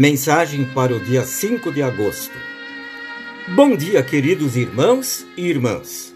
[0.00, 2.32] Mensagem para o dia 5 de agosto.
[3.54, 6.14] Bom dia, queridos irmãos e irmãs.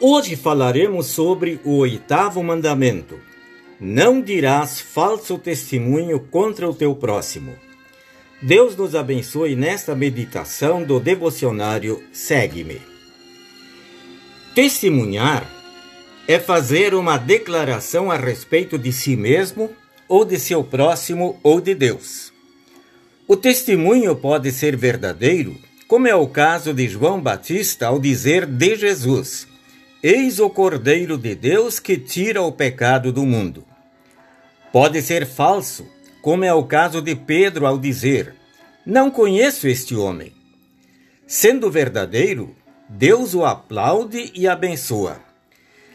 [0.00, 3.20] Hoje falaremos sobre o oitavo mandamento:
[3.78, 7.54] Não dirás falso testemunho contra o teu próximo.
[8.40, 12.80] Deus nos abençoe nesta meditação do devocionário Segue-me.
[14.54, 15.46] Testemunhar
[16.26, 19.70] é fazer uma declaração a respeito de si mesmo
[20.08, 22.37] ou de seu próximo ou de Deus.
[23.30, 28.74] O testemunho pode ser verdadeiro, como é o caso de João Batista ao dizer de
[28.74, 29.46] Jesus:
[30.02, 33.66] Eis o Cordeiro de Deus que tira o pecado do mundo.
[34.72, 35.86] Pode ser falso,
[36.22, 38.34] como é o caso de Pedro ao dizer:
[38.86, 40.32] Não conheço este homem.
[41.26, 42.56] Sendo verdadeiro,
[42.88, 45.20] Deus o aplaude e abençoa.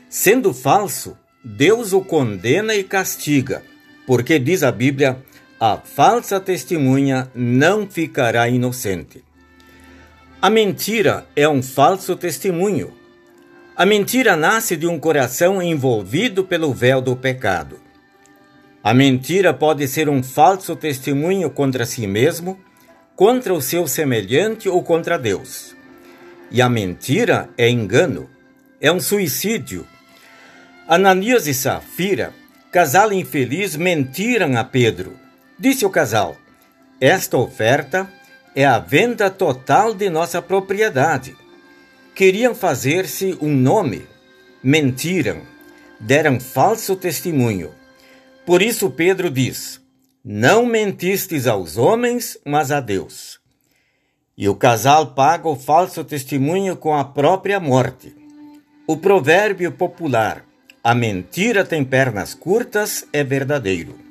[0.08, 3.64] Sendo falso, Deus o condena e castiga,
[4.06, 5.18] porque diz a Bíblia:
[5.66, 9.24] a falsa testemunha não ficará inocente.
[10.42, 12.94] A mentira é um falso testemunho.
[13.74, 17.80] A mentira nasce de um coração envolvido pelo véu do pecado.
[18.84, 22.60] A mentira pode ser um falso testemunho contra si mesmo,
[23.16, 25.74] contra o seu semelhante ou contra Deus.
[26.52, 28.30] E a mentira é engano,
[28.82, 29.88] é um suicídio.
[30.90, 32.34] Ananias e Safira,
[32.70, 35.23] casal infeliz, mentiram a Pedro
[35.58, 36.36] Disse o casal:
[37.00, 38.12] Esta oferta
[38.56, 41.36] é a venda total de nossa propriedade.
[42.16, 44.06] Queriam fazer-se um nome,
[44.64, 45.42] mentiram,
[46.00, 47.72] deram falso testemunho.
[48.46, 49.80] Por isso Pedro diz:
[50.24, 53.40] Não mentistes aos homens, mas a Deus.
[54.38, 58.16] E o casal paga o falso testemunho com a própria morte.
[58.88, 60.44] O provérbio popular:
[60.84, 64.03] A mentira tem pernas curtas é verdadeiro.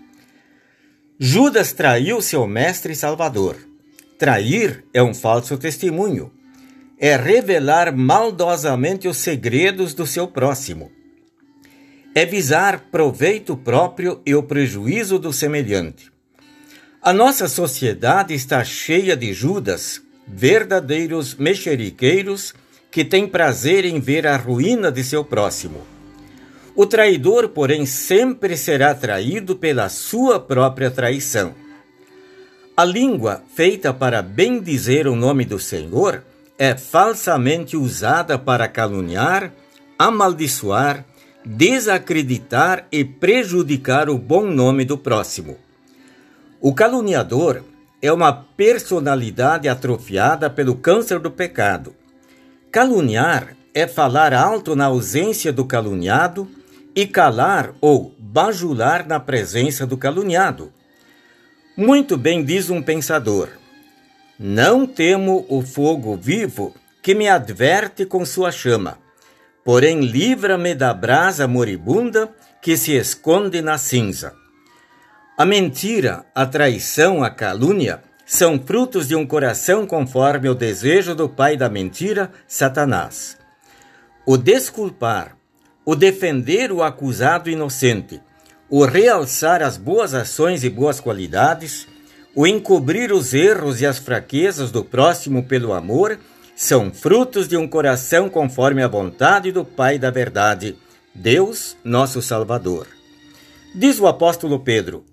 [1.25, 3.57] Judas traiu seu mestre e salvador.
[4.19, 6.33] Trair é um falso testemunho.
[6.99, 10.91] É revelar maldosamente os segredos do seu próximo.
[12.13, 16.11] É visar proveito próprio e o prejuízo do semelhante.
[17.01, 22.53] A nossa sociedade está cheia de Judas, verdadeiros mexeriqueiros
[22.91, 25.87] que têm prazer em ver a ruína de seu próximo.
[26.75, 31.55] O traidor, porém, sempre será traído pela sua própria traição.
[32.75, 36.25] A língua, feita para bendizer o nome do Senhor,
[36.59, 39.53] é falsamente usada para caluniar,
[39.99, 41.05] amaldiçoar,
[41.45, 45.59] desacreditar e prejudicar o bom nome do próximo.
[46.59, 47.63] O caluniador
[48.01, 51.95] é uma personalidade atrofiada pelo câncer do pecado.
[52.71, 56.49] Caluniar é falar alto na ausência do caluniado
[56.95, 60.73] e calar ou bajular na presença do caluniado.
[61.77, 63.49] Muito bem diz um pensador:
[64.39, 68.99] Não temo o fogo vivo que me adverte com sua chama,
[69.65, 74.35] porém livra-me da brasa moribunda que se esconde na cinza.
[75.37, 81.29] A mentira, a traição, a calúnia são frutos de um coração conforme o desejo do
[81.29, 83.37] pai da mentira, Satanás.
[84.25, 85.37] O desculpar,
[85.85, 88.21] o defender o acusado inocente,
[88.71, 91.87] o realçar as boas ações e boas qualidades,
[92.35, 96.19] o encobrir os erros e as fraquezas do próximo pelo amor,
[96.55, 100.77] são frutos de um coração conforme a vontade do Pai da Verdade,
[101.15, 102.87] Deus, nosso Salvador.
[103.75, 105.05] Diz o apóstolo Pedro: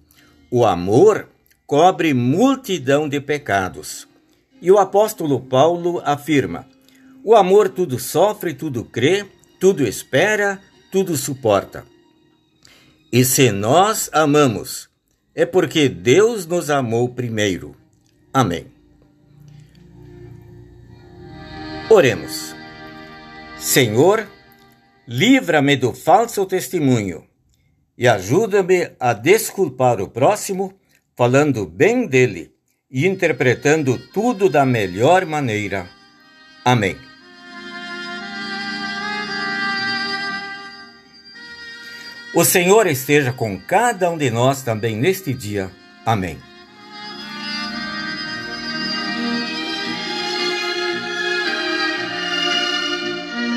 [0.51, 1.27] o amor
[1.65, 4.07] cobre multidão de pecados.
[4.61, 6.67] E o apóstolo Paulo afirma:
[7.23, 9.25] o amor tudo sofre, tudo crê,
[9.59, 10.61] tudo espera,
[10.91, 11.85] tudo suporta.
[13.11, 14.89] E se nós amamos,
[15.35, 17.75] é porque Deus nos amou primeiro.
[18.33, 18.67] Amém.
[21.89, 22.55] Oremos.
[23.57, 24.27] Senhor,
[25.07, 27.27] livra-me do falso testemunho
[27.97, 30.73] e ajuda-me a desculpar o próximo,
[31.17, 32.53] falando bem dele
[32.89, 35.89] e interpretando tudo da melhor maneira.
[36.63, 37.08] Amém.
[42.33, 45.71] O Senhor esteja com cada um de nós também neste dia.
[46.05, 46.37] Amém.